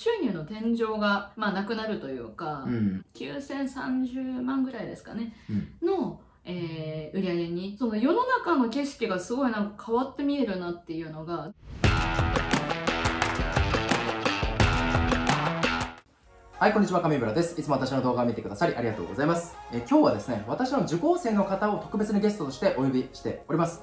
[0.00, 11.52] 収入の天井が、まあ、なくなるというか、うん9030万ぐらいですかね、うんの、えー売り上げにその世の中の景色がすごいなんか変わって見えるなっていうのが
[16.58, 17.60] はい、こんにちは、上村です。
[17.60, 19.54] いつも私の動画を見てくださりありがとうございます。
[19.70, 23.82] えー今日はですね、私の受講生の方を特別にゲストとしてお呼びしております。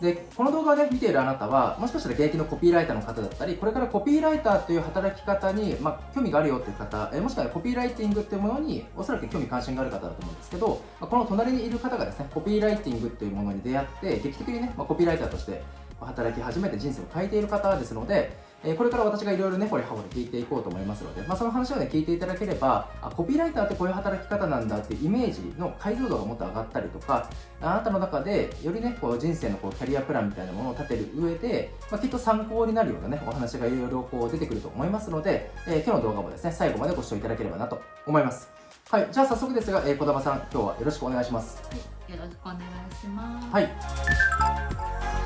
[0.00, 15.62] で、この動画をね、見ているあなたは、もしかしたら現役のコピーライターの方だったり、これからコピーライターという働き方に、まあ、興味があるよっていう方、えもしくはコピーライティングっていうものに、おそらく興味関心がある方だと思うんですけど、まあこの隣にいる方がですね、コピーライティングっていうものに出会って、劇的にね、まあ、コピーライターとして
[16.00, 38.50] 働き始めて人生を変えている方ですので、えーこれから私がいろいろね、これ、はこれ聞いていこうと思いますので、まあ、その話をね、聞いていただければ、あ、コピーライターってこういう働き方なんだっていうイメージの解像度がもっと上がったりとか、あなたの中でよりね、こう人生のこうキャリアプランみたいなものを立てる上で、まあ、きっと参考になるようなね、お話がいろいろこう出てくると思いますので、えー今日の動画もですね、最後までご視聴いただければなと思います。
[38.90, 41.62] はい、じゃあ早速ですが、えー、小玉さん、今日はよろしくお願いします。
[42.08, 43.48] よろしくお願いします。
[43.52, 45.17] はい。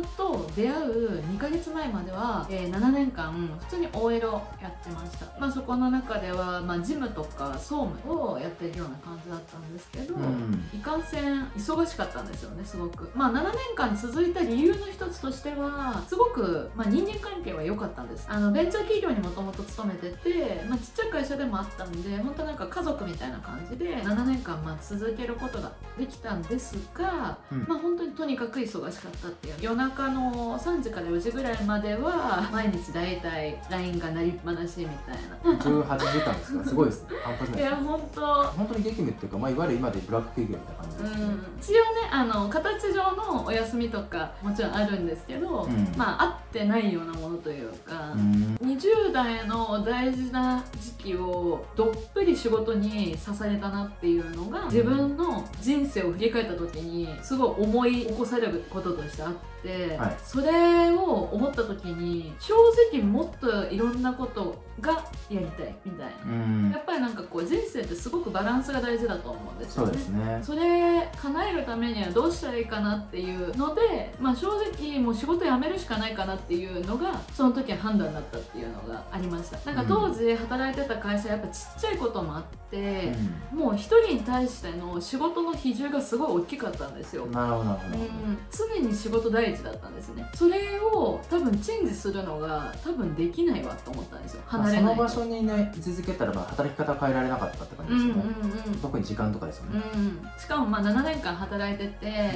[0.00, 10.68] んと出会う2ヶ月前までは、えー7年間普通に OL をやってました、まあ、そこの中では、まあ、事務とか総務をやってるような感じだったんですけど、うん。
[10.74, 13.10] いかんせん忙しかったんですよねすごく。
[13.14, 18.26] まあ7年間続いた理由の一つとしてはすごく、まあ、人間関係は良かったんです。
[18.28, 27.64] あのベンチャー企業にもともと勤めてて、まあ、ちっちゃい会社でもあったんで本当なんか家族みたいな感じで7年間まあ続けることができたんですが、うん。
[27.68, 29.54] まあ本当にとにかく忙しかったっていう。
[29.60, 36.64] 夜中の3時から4時ぐらいまでは毎日大体 LINE が鳴りっぱなしみたいな18時間ですか？
[36.64, 37.08] すごいですね。
[37.24, 37.62] 半端ないですね。
[37.62, 41.26] いや本当本当に激務っていうか、まあ、いわゆる今でブラック企業みたいな感じうですね。
[41.26, 62.54] ん、一応ねあの形上のお休みとかもちろんあるんですけど、うんまあ合ってないようなものというか、うん20代の大事な時期をどっぷり仕事に刺されたなっていうのが自分の人生を振り返った時にすごい思い起こされることとしてあって、はいそれを思った時に正
[62.92, 64.92] 直もっといろんなことが
[65.28, 66.32] やりたいみたいな。
[66.32, 69.92] うんやっぱりなんかこう人生ってすごくバランスが大事だと思うんですよね。
[69.92, 70.40] そうですね。
[70.42, 83.12] それ叶えるためにはどうしたらいいかなっていうので、まあ、正直もう仕事辞めるしかないかなっていうのがその時は判断だったっていうのがありましたなんか当時働いてた会社やっぱちっちゃいこともあって、
[83.52, 87.98] もう一人に対しての仕事の比重がすごい大きかったんですようんなるほどなるほど。
[87.98, 90.28] うん、常に仕事第一だったんですね。
[90.34, 94.42] それを多分チェンジするのが多分できないわと思ったんですよ。
[94.50, 95.08] まあ離れないと。
[95.08, 98.78] その場所にね居続けたらまあ働き方は変えられなかったって感じうんですうんうんよね。
[98.82, 99.82] 特に時間とかですよね。
[99.94, 102.32] うん、しかもまあ7年間働いてて、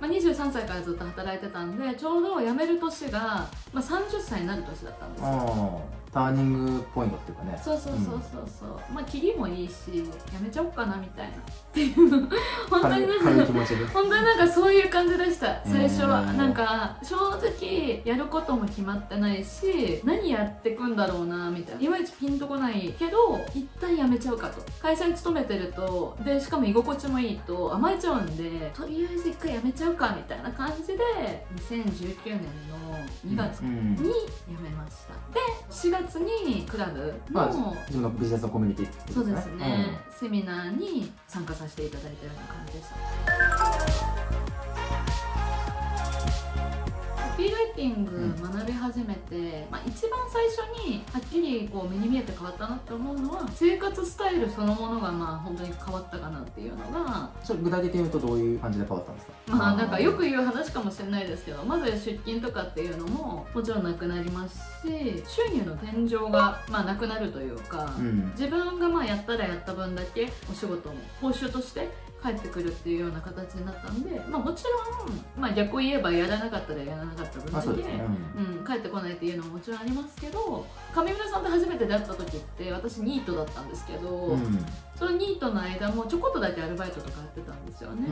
[0.00, 5.82] まあ、23歳からずっと働いてたんでちょうど辞める年が、まあ、30歳になる年だったんですよ
[6.14, 7.60] ターニングポイントっていうかね。
[7.62, 10.02] そうそうそうそうそう、まあ切りもいいし辞
[10.40, 11.32] めちゃおうかなみたいな。
[11.32, 11.40] っ
[11.72, 12.10] ていう
[12.70, 13.54] 本当になんか。
[13.92, 15.60] 本当になんかそういう感じでした。
[15.66, 21.82] 最初は、なんか正直やることも決まってないし何やってくんだろうなみたいな。
[21.82, 24.62] いまいちピンとこないけど一旦やめちゃうかと。
[24.80, 30.98] 会社に勤めてるとでしかも居心地もいいと甘えちゃうんでとりあえず一回やめちゃうかみたいな感じで
[31.56, 32.94] 2019年の
[33.26, 34.08] 2月うんに辞
[34.62, 44.53] めました、で4月にクラブの、まあ自分のビジネスのコミュニティってことそうですね、セミナーに参加させていただいたような感じでし
[47.44, 59.32] たコピーライティング学び始めて、まあ、一番最初にはっきりこう目に見えて変わったなって思うのは生活スタイルそのものがまあ本当に変わったかなっていうのがうんそれ具体的に言うとどういう感じで変わったんですか？
[59.48, 64.56] まあなんかよく言う話かもしれないですけどまず出勤とかっていうのももちろんなくなります
[64.86, 68.30] し収入の天井がまあなくなるというか、うん。
[68.32, 71.88] 自分がまあやったらやった分だけお仕事も報酬として
[72.22, 74.70] 返ってくるっていうような形になったんで、まあ、もちろ
[75.14, 78.04] ん、まあ、逆を言えばやらなかったらやらなかった分だけ、まあそうですね。
[78.36, 84.66] うん、帰ってこないっていうのももちろんありますけど上村さんと初めて出会った時って私ニートだったんですけど、うん。
[84.98, 88.06] そのニートの間もちょこっとだけアルバイトとかやってたんですよね、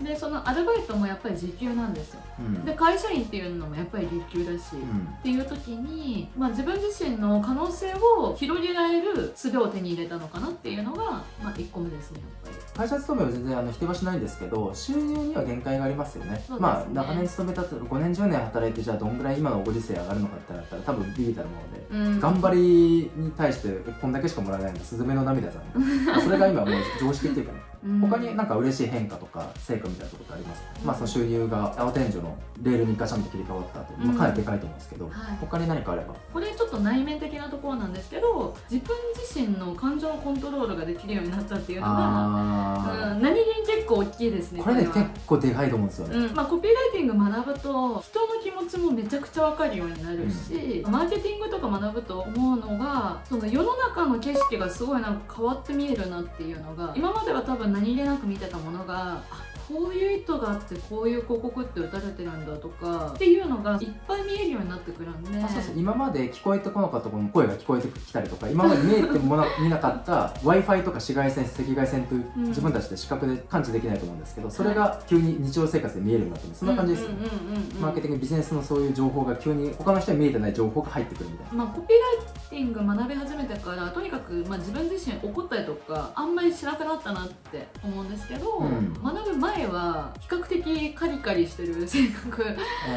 [0.00, 0.04] うん。
[0.04, 2.20] でそのアルバイトもやっぱり時給なんですよ。
[2.40, 2.64] うん。
[2.64, 5.08] で会社員っていうのもやっぱり月給だし、うん。
[5.18, 11.04] っていう時に、まあ、自分自身の可能性を広げられる術を手に入れたのかなっていうのが、
[11.42, 12.88] まあ、1個目ですねやっぱり。
[12.88, 16.32] 会社勤めは全然あの否定はしないんですけど収入には限界がありますよね。
[16.32, 16.44] ね。
[16.58, 21.56] まあ長年勤めたと5年10年働いてじゃあどんぐらい今のご時世上がるのかってなったら多分ビビたるも
[21.90, 22.20] ので、うん。
[22.20, 23.68] 頑張りに対して
[24.00, 27.71] こんだけしかもらえないのスズメの涙じゃんそれが今もう常識っていうかね。
[28.00, 30.86] 他になんか嬉しい変化とか成果みたいなところってありますか、うん。
[30.86, 35.14] まあその収入が青天井のレールにガシャンと切り替わった後、まあ、かなりでかいと思うんですけど、はい。
[35.40, 36.14] 他に何かあれば？
[36.32, 44.92] これちょっと内面的なところなんですけど自分自身の感情のコントロールができるようになったっていうのが、あうん、何気に結構大きいですねーこれねは。
[44.92, 65.42] 結構でかいと思うんですよね、うんまあ、コピーライティング学ぶと人の気持ちもめちゃくちゃ分かるようになるし、マーケティングとか学ぶと思うのがその世の中の景色がすごいなんか変わって見えるなっていうのが今までは多分何気なく見てたものがあこういう意図があってこういう広告って打たれてるんだとかっていうのがいっぱい見えるようになってくるんで。
[65.42, 65.74] あそうそう。
[65.76, 72.44] 今まで聞こえてこなかったところの声が聞こえてきたりとか今まで見えてもな 見なかった w i f i とか紫外線赤外線といううん。
[72.48, 76.54] 自分たちで視覚で感知できないと思うんですけどそれが急に日常生活で見えるようになってる。
[76.54, 81.64] そんな感じですよね、うんうんうんうんマーケティングビジネスのそういう情報が急に他の人に見えてない情報が入ってくるみたいな。
[81.64, 88.92] まあ、コピーライティング学び始めてからとにかく、まあ、自分自身怒ったりとかあんまりしなくなったなって思うんですけど、うん。
[89.02, 92.44] 学ぶ前は比較的カリカリしてる性格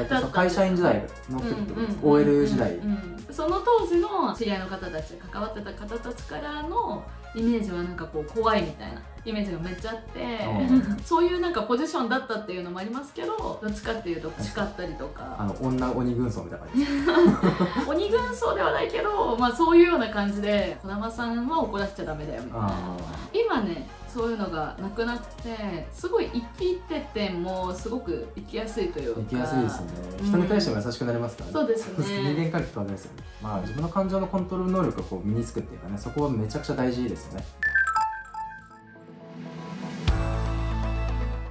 [0.09, 1.87] だった会社員時代の時ってこと？
[1.87, 3.33] です、OL 時代、うんうん。
[3.33, 7.03] その当時の知り合いの方たち関わってた方たちからの
[7.35, 15.35] イメージはなんかこう怖いみたいなイメージがめっちゃあって、う そういうなんかポジションだったっていうのもありますけどどっちかっていうと叱ったりとか。
[15.37, 17.89] あの女鬼軍曹みたいな感じ。
[17.89, 22.67] 鬼軍曹ではないけど、まあ、そういうような感じで児玉さんは怒らせちゃダメだよみたいな。
[22.67, 22.97] あ
[23.33, 29.19] 今ねそういうのがなくなってすごい生きててもすごく生きやすいというか。
[29.19, 29.87] ー生きやすいですね。
[30.21, 33.23] うん人に対しても優しくなりますからね、そうです 人ね間関係変わりますよね。
[33.41, 37.45] まあ自分の感情のコントロール能力がこう身につくっていうかねそこはめちゃくちゃ大事ですよね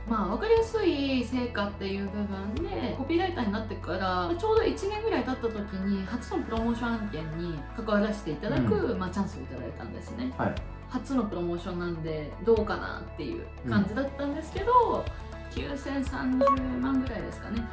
[0.08, 10.32] まあ分かりやすい成果っていう部分でコピーライターになってからちょうど1年ぐらい経った時に初のプロモーション案件に関わらせていただく、まあ、チャンスをいただいたんですね。
[10.36, 10.54] はい。
[10.90, 15.04] 初のプロモーションなんでどうかなっていう感じだったんですけど、
[15.50, 17.64] 9030万ぐらいですかね、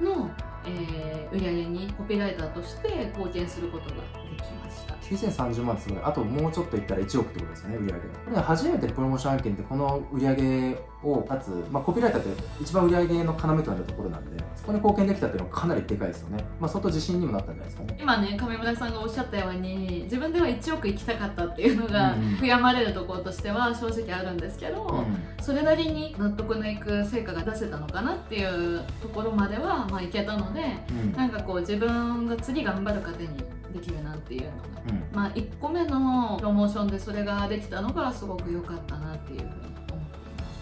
[0.00, 0.30] の、
[0.66, 4.02] えー売り上げにコピーライターとして貢献することがで
[4.36, 4.94] きました。
[4.94, 6.02] 9030万ってすごい。
[6.02, 8.00] あともうちょっといったら1億ってことですよね売り上
[8.30, 8.42] げが。
[8.42, 10.78] 初めてプロモーション案件ってこの売り上げ
[11.12, 16.44] をかつ、まあ、コピーライターって一番売り上げの要となるところなんでそこに貢献できたっていうのはかなりでかいですよね。
[16.58, 17.98] まあ相当自信にもなったんじゃないですかね。
[18.00, 22.20] 今ね上村さんがおっしゃったように自分では1億行きたかったっていうのがうん。
[22.36, 25.04] 悔やまれるところとしては正直あるんですけど、
[25.40, 31.12] うそれなりに納得のいく成果が出せたのかなっていうところまではまあいけたのでんうん。
[31.12, 33.28] なんかこう自分が次頑張る糧に
[33.72, 34.56] できるなっていうのが
[34.88, 35.04] うん。
[35.14, 39.76] まあ1個目のプロモーションでそれができたのがすごく良かったなっていうふうに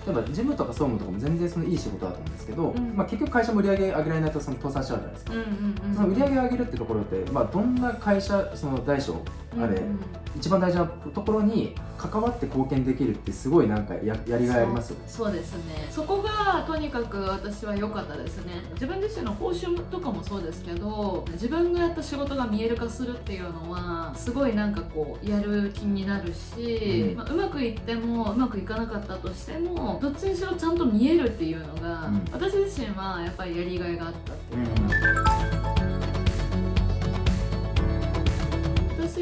[0.06, 2.96] 例えば事務とか総務とかも全然そのいい仕事だと思うんですけど、うん。
[2.96, 5.46] まあ、結局会社も売り上げ上げられないとその倒産しちゃうじゃないですか、うんうん
[5.88, 9.20] うんその売り上げを上げるってところって、まあ、どんな会社その大小
[9.58, 9.98] あれ、うんうん。
[10.36, 15.04] 一番大事なところに関わって貢献できるってすごいなんかややりがいありますよね。
[15.06, 15.88] そうですね。
[15.90, 18.52] そこがとにかく私は良かったですね。
[18.74, 27.16] 自分自身の報酬とかもそうですけど自分のやった仕事が見える化するっていうのはすごいなんかこうやる気になるし、うん。
[27.16, 32.24] まあ、うまくいってもうまくいかなかったとしてもどっちにしろちゃんと見えるっていうのが、うん。
[32.32, 35.53] 私自身はやっぱりやりがいがあったっていうのが、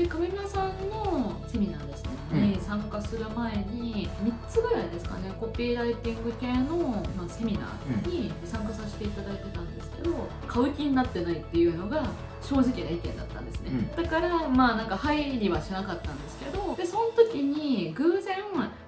[0.03, 2.51] 私上村さんのセミナーですね、うん。
[2.51, 5.33] に参加する前に3つぐらいですかね。
[5.39, 12.03] コピーライティング系の、まあ、セミナーに参加させていただいてたんですけど買う気になってないっていうのが
[12.41, 14.05] 正直な意見だったんですね、うん。
[14.05, 18.37] だからまあなんか入りはしなかったんですけどでその時に偶然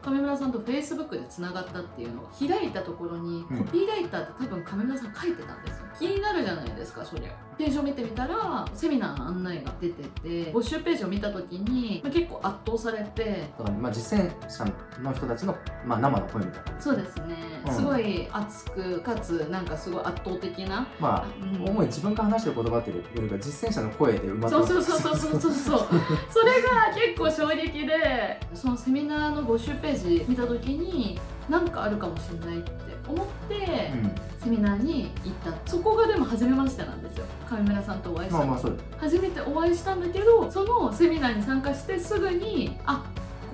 [0.05, 3.59] 上村さんとフェイスブックでつながったっていうのが開いたところにうん。
[3.65, 5.87] コピーライターって多分上村さん書いてたんですよ。
[5.99, 7.31] 気になるじゃないですかそりゃ。
[7.57, 14.65] ページを見てみたらセミナーの案内が出てて募集ページを見た時に、まあ、結構圧倒されてだからまあ実践者
[15.01, 15.57] の人たちの、
[15.87, 17.73] まあ、生の声みたいなそうですね、うん。
[17.73, 21.65] すごい熱くかつなんかすごい圧倒的な、まあうん。
[21.65, 25.89] 主に自分が話してる言葉っていうよりか実践者の声で埋まってそうそうそうそうそうそう。
[26.29, 29.94] それが結構衝撃でそのセミナーの募集ページ
[30.29, 32.71] 見た時に何かあるかもしれないって
[33.09, 34.15] 思って、うん。
[34.45, 35.71] セミナーに行った。
[35.71, 37.25] そこがでも初めましてなんですよ。
[37.51, 43.05] 上村さんとお会いしたの、まあまあ初めてお会いしたんだけどそのセミナーに参加してすぐにあ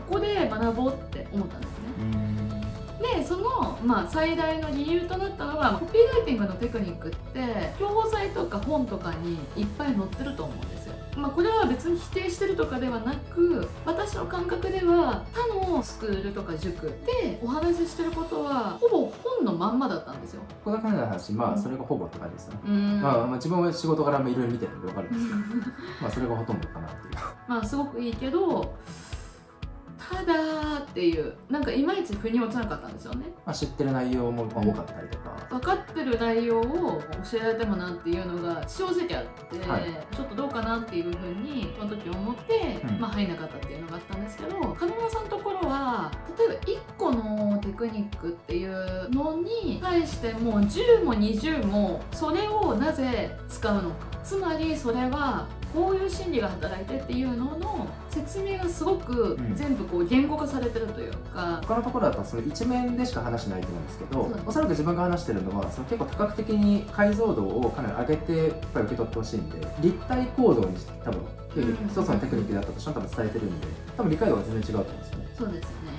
[0.09, 1.77] ここで学ぼうって思ったんですね。
[2.01, 2.61] うん。
[3.21, 10.80] でその、まあ、最大の理由となったのはコピーライティングのテクニックって教材とか本とかにいっぱい載ってると思うんですよ、
[11.21, 20.43] まあ、これは別に否定してるとかではなく私の感覚では他のスクールとか塾でお話ししてることはほぼ本のまんまだったんですよ。
[20.65, 21.33] ここだけの話。
[21.33, 23.01] まあそれがほぼって感じですよね、うん。
[23.03, 25.39] まあ、まあ自分は仕事柄もいろいろ見てるんで分かるんですけど。
[26.01, 27.15] まあそれがほとんどかなっていう。
[27.47, 29.10] まあすごくいいけどた
[30.15, 33.27] だっていうなんかいまいち腑に落ちなかったんですよね。
[33.45, 37.01] まあ、知ってる内容もまあ多かったりとか、分かってる内容を
[37.31, 40.07] 教えられてもなっていうのが正直あって、はい。
[40.15, 43.01] ちょっとどうかなっていうふうにその時思って、うん。
[43.01, 54.11] まあ入んなかったっていうのがあったんですけど金村さんのところは例えば1個のテクニックっていうのに対してもう10も20もそれをなぜ使うのか。
[54.23, 59.55] つまりそれはこういう心理が働いてっていうのの説明がすごくうん。
[59.55, 70.69] 全部こう言語化されてるというか、他のところだとその一面でしか話してないと思うんですけどおそらく自分が話してるのはその結構多角的に解像度をかなり上げてやっぱり受け取ってほしいんで立体構造に
[71.05, 71.21] 多分
[71.57, 71.89] うん。
[71.89, 75.30] 一つのテクニックだったとしても多分伝えてるんで多分理解度が全然違うと思うんですよね。
[75.41, 75.91] そうですね、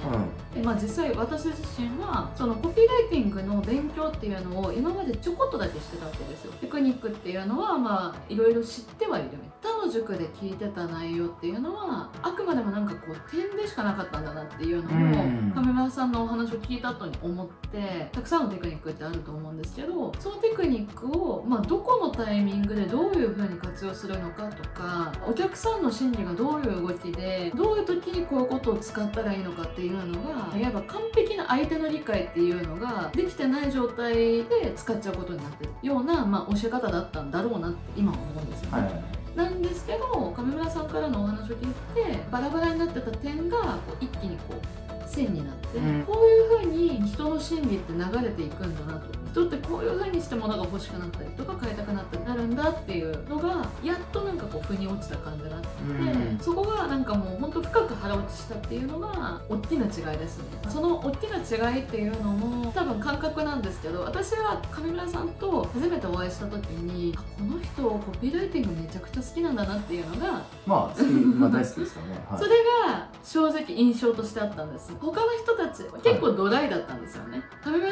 [0.53, 6.51] うでまあ、実際私自身はそのコピーライティングの勉強っていうのを今までちょこっとだけしてたわけですよ。
[6.53, 9.29] テクニックっていうのはまあいろいろ知ってはいる
[9.63, 15.51] 他の塾で聞いてた内容っていうのはあくまでもなんかこう点でしかなかったんだなっていうのうん。
[15.57, 38.81] を上村さんのお話を聞いた後に思ってたくさんのテクニックってあると思うんですけどそのテクニックを、まあ、どこのタイミングでどういうふうに活用するのかとかお客さんの心理がどういう動きでどういう時にこういうことを使ったらいいのかっていうのがいわば完璧な相手の理解っていうのができてない状態で使っちゃうことになってるような、まあ、教え方だったんだろうなって今は思うんですよね。
[38.83, 46.03] はいなんですけど上村さんからのお話を聞いてバラバラになってた点がこう一気にこう線になって、うん。
[46.03, 49.22] こういう風に人の心理って流れていくんだなと。
[49.31, 60.43] 人ってこういう風にして物が欲しくなったりとか買いたくなったりなるんだっていうのがやっとなんかこう腑に落ちた感じがあって、うんそこがなんかもう本当深く腹落ちしたっていうのが大きな違いですね。
[60.70, 72.25] その大きな違いっていうのも多分感覚なんですけど私は上村さんと初めてお会いした時にあこの人コピーライティングめちゃくちゃ好きなんだなっていうのがまあ好き、まあ、大好きですよね。
[72.29, 72.39] はい。
[72.39, 72.50] それ
[72.88, 77.43] が正直印象としてあったんです他の人たち結構ドライだったんですよね。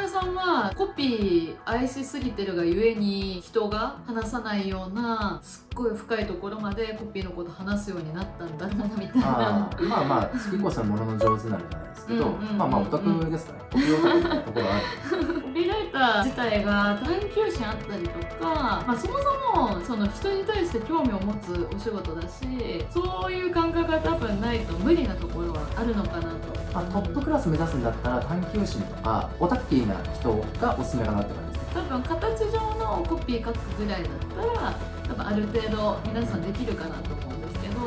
[0.10, 9.70] さんはコピー愛しすぎてるがゆえに人が話さないようなすっごい深いところまでコピーのこと話すようになったんだなみたいな。
[9.82, 13.66] まあまあ好きこそものの上手なるじゃないですけど、うんうんまあまあオタクですからね。
[13.72, 15.42] コピーオタクのところはある。
[15.42, 22.46] コピーライター自体が探求心あったりとか、まあ、そもそもその人に対して興味を持つお仕事だし
[22.90, 26.59] そういう感覚が多分ないと無理なところはあるのかなと。
[26.74, 31.70] まあ、トップクラス目指すんだったら探求心とかオタッキーな人がおすすめかなって感じですね。
[31.74, 34.76] 多分形上のコピー書くぐらいだったら
[35.08, 37.80] 多分ある程度皆さんできるかなと思うんですけど、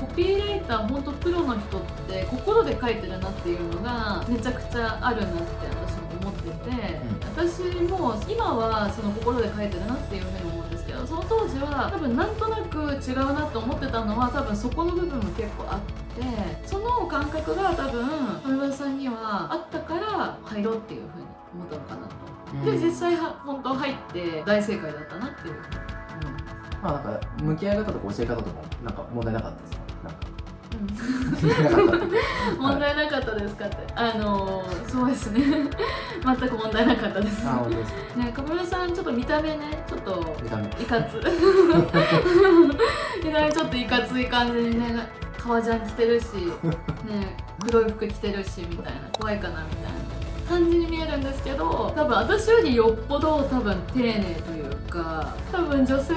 [0.00, 5.38] コピーライター本当プロの人って心で書いてるなっていうのがめちゃくちゃあるなって
[5.68, 7.00] 私も思ってて、
[7.34, 15.80] 私も今はその心で書いてるなっていうふうに思うんですけどその当時は多分なんとなく違うなと思ってたのは多分そこの部分も結構あっ
[16.14, 16.22] て
[16.66, 18.06] その感覚が多分
[18.44, 21.24] 上村さんにはあったから入ろうっていうふうに
[21.54, 22.70] 思ったのかなと。
[22.70, 25.54] で実際は本当入って大正解だったなっていう、
[26.80, 29.78] まあなんか向き合い方とか教え方とかもなんか問題なかったですか？
[29.80, 29.85] うん
[32.58, 35.42] 問題なかったですかって、あのーそうですね。
[36.24, 37.46] 全く問題なかったです。
[37.46, 38.20] あですか？
[38.20, 40.62] ね小室さんちょっと見た目ねちょっと見た目。
[40.64, 41.16] いかつ。
[43.24, 46.24] 見た目ちょっといかつい感じにね革ジャン着てるし
[47.06, 49.98] ね黒い服着てるしみたいな怖いかなみたいな
[50.48, 56.14] 感じに見えるんですけど多分私よりよっぽど多分丁寧というか多分女性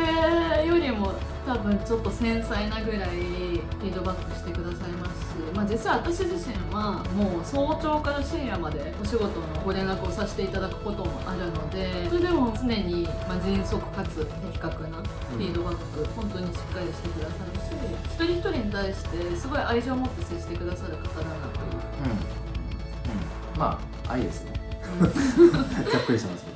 [0.68, 1.12] よりも
[1.48, 3.49] 多分ちょっと繊細なぐらい
[3.80, 17.70] フィードバックしてくださいますし、まあ、実は私自身はもう早朝から深夜までお仕事のご連絡をさせていただくこともあるのでそれでも常にまあ迅速かつ的確なフィードバック、本当にしっかりしてくださるし
[18.06, 21.80] 一人一人に対してすごい愛情を持って接してくださる方だなという。
[22.04, 24.54] うん、うん、まあ愛ですね。
[25.00, 26.49] ざっくりしてます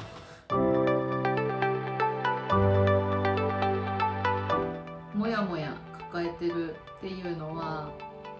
[7.03, 7.89] っていうのは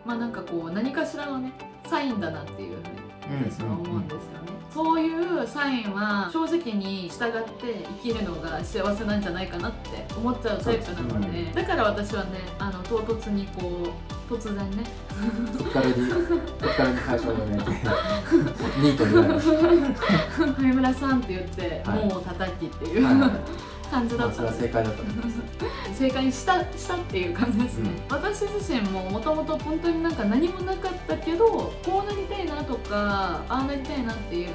[0.06, 1.52] まあなんかこう何かしらのね
[1.86, 13.94] サインだなっていうふうに私は思うんですよね、そういうサインは正直に従って生きるのが幸せなんじゃないかなって思っちゃうタイプなので、うんだから私はねあの唐突にこ
[14.30, 14.84] う突然ね。
[15.58, 16.02] とっかれにと
[16.68, 17.64] っかれに会社を辞めて
[18.82, 22.06] ニートになりました上村さんって言って、はい。
[22.06, 24.58] もう叩きっていう、はいはい感じだまあそれはった。
[24.58, 31.46] んです正解だった正解にしたしたっていう感じですね、私自身ももともと本当になんか何もなかったけど
[31.86, 34.50] こうなりたいなとかああなりたいなっていう、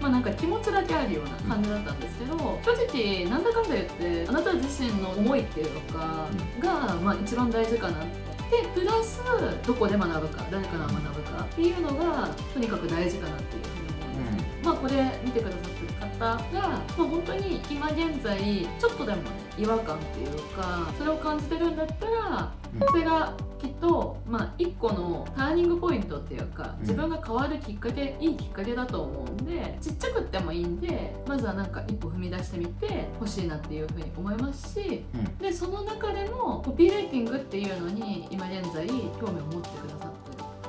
[0.00, 6.28] まあなんか気持ちだけあるような感じだったんですけど正直なんだかんだ言ってあなた自身の思いっていうのか
[6.60, 8.32] が、まあ、一番大事かなって。
[8.52, 9.22] でプラス
[9.66, 14.92] どこで学ぶか誰から学ぶかっていうのがとにかく大事かなっていうふうに思います、ねまあこれ
[15.24, 15.81] 見てくださって
[16.22, 40.11] が、まあ、本当に今現在ちょっとでもね違和感っていうかそれを感じてるんだったらうんそれがきっと、まあ、一個のターニングポイントっていうかうん自分が変わるきっかけいいきっかけだと思うんでちっちゃくってもいいんでまずはなんか一歩踏み出してみてほしいなっていうふうに思いますしうんでその中でもコピーライティングっていうのに今現在興味を持ってくださってる。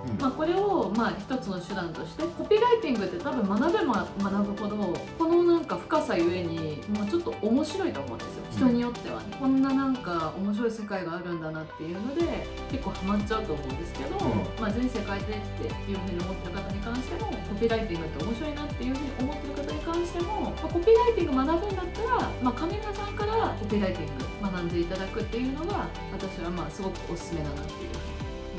[0.08, 0.22] うん。
[0.22, 4.76] まあ、これをまあ一つの手段としてコピーライティングって多分学べば学ぶほど
[5.18, 8.44] このなんか深さゆえにもうちょっと面白いと思うんですよ。
[8.52, 14.62] 人によってはね、こんななんか面白い世界があるんだなっていうので結構ハマっちゃうと思うんですけど、うん。
[14.62, 27.90] まあ、人生変えてっていうふうに思ってる方に関してもコピーライティングって面白いなっていうふうに思ってる方に関しても、まあ、コピーライティング学ぶんだったら、まあ、上村さんからコピーライティング学んでいただくっていうのが私はまあすごくおすすめだなっていうふうに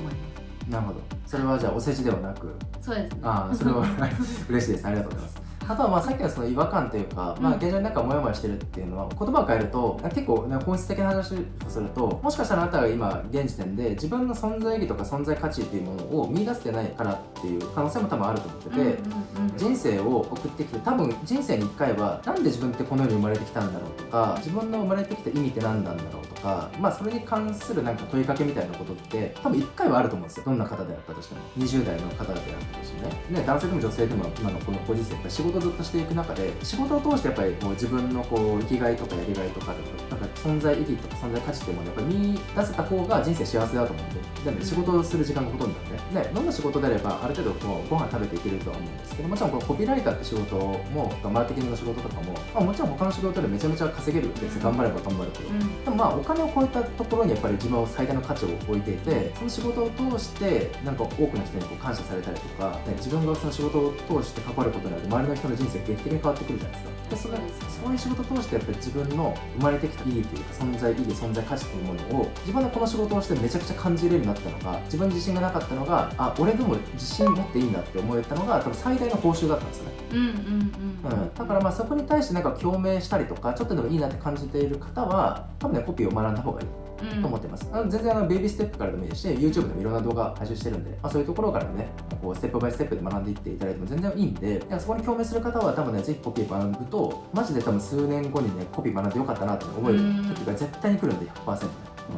[0.01, 0.24] 思います。
[0.69, 1.01] なるほど。
[1.27, 2.55] それはじゃあお世辞ではなく。
[2.81, 3.19] そうですね。
[3.23, 3.87] ああそれは
[4.49, 4.87] 嬉しいです。
[4.87, 11.37] ありがとうございますあとはまあさっきのその違和感というか、まあ、うん現状になんかモヤモヤしてるっていうのは言葉を変えると結構、ね、本質的な話を
[11.69, 19.57] するともしかしたらあなたが今現時点で自分の存在意義とか存在価値っていうものを見出せてないからっていう可能性も多分あると思ってて、うんうんうん。
[19.57, 30.45] 人生を送ってきて多分人生に1回はなんで自分ってこの世に生まれてきたんだろうとか自分の生まれてきた意味って何なんだろうとかまあそれに関するなんか問いかけみたいなことって多分1回はあると思うんですよ。
[30.47, 31.41] どんな方であったとしても。
[31.59, 33.41] 20代の方であったとしてね。
[33.41, 39.75] ね男性でも女性でも今のこのご時世仕事をずっとしていく中で仕事を通してやっぱりこう自分のこう生きがいとかやりがいとか
[40.11, 54.63] なんか存在意義とか存在価値っていうものをやっぱり見出せた方が人生幸せだと思うんでだって仕事をする時間がほとんどなんでねどんな仕事であればある程度こうご飯食べていけるとは思うんですけどもちろんこのコピーライターって仕事もマーケティングの仕事とかも、まあ、もちろん他の仕事でめちゃめちゃ稼げるんですよ。
[54.63, 55.85] 頑張れば頑張るほど。
[55.85, 55.91] で。
[55.91, 66.95] もまあお金を超えたところにやっぱり自分は最大の価値を置いていてその仕事を通してなんか多くの人にこう感謝されたりとか、ね、自分がその仕事を通して関わることによって周りの人の人生が劇的に変わってくるじゃないですか。
[67.11, 79.93] でそれそういう仕事を通してやっぱり自分の生まれてきた意義というか存在意義存在価値というものを自分でこの仕事をしてめちゃくちゃ感じれるようになったのが自分に自信がなかったのがあ俺でも自信持っていいんだって思えたのが多分最大の報酬だったんですよね。
[80.13, 81.21] うんうんうん。
[81.23, 86.67] うん、だからまあそこに対してなんか共鳴したりとかちょっとでもいいなって感じている方は多分ねコピーを学んだ方がいい。
[86.67, 91.89] うんと思ってます、あの全然あのベイビーステップからでもいいですし YouTube でもいろんな動画配信してるんで、まあ、そういうところからね
[92.23, 99.99] こうステップバイステップで学んでいっていただいても全然いいんでそこに共鳴する方は多分ねぜひコピー学ぶとマジで多分数年後にねコピー学んでよかったなって思える
[100.35, 101.69] 時が絶対に来るんで100%ね、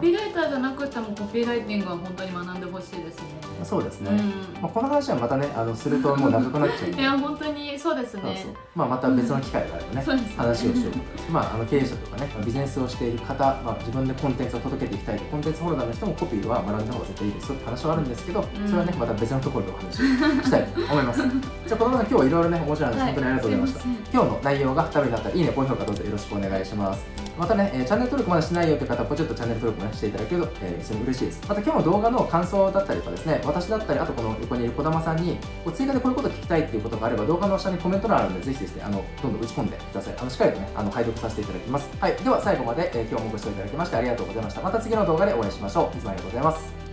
[0.00, 3.24] ピーライターじゃなくてもコピーライティングは本当に学んでほしいですね。
[3.60, 8.46] うん、そうですね、うんまあ、この話はまたねあのするともう長くなっちゃういや本当にそうですね。
[8.74, 11.30] まあ、また別の機会があればね、そうですね話をしようと思います。
[11.30, 19.96] まあ、あの経営者とかね、ビジネスをしている方、まあ、自分でコンテンツを届けていきたいと、コンテンツホルダーの人もコピーは学んだ方が絶対いいですよって話はあるんですけど、それはね、また別のところでお話し
[20.44, 21.20] したいと思います。
[21.66, 23.80] じゃあ、このまま今日はいろいろね、面白い話、本当にありがとうございました。
[24.12, 27.25] 今日の内容がためになったら、いいね、高評価どうぞよろしくお願いします。
[27.38, 31.42] またね、えチャンネル登録まだしないよって方は、ポチッとチャンネル登録も、ね、していただけると、えー非常に嬉しいです。
[31.48, 40.14] また今日の動画の感想だったりとかですね、私だったり、あとこの横にいる児玉さんに、こう追加でこういうこと聞きたいっていうことがあれば、動画の下にコメント欄あるので、ぜひですね、あの、どんどん打ち込んでください。
[40.18, 41.88] あの、しっかりとね、あの、解読させていただきます。
[42.00, 42.14] はい。
[42.16, 44.60] では、最後まで、えー今日もご視聴いただきましてありがとうございました。
[44.62, 45.96] また次の動画でお会いしましょう。
[45.96, 46.85] いつもありがとうございます。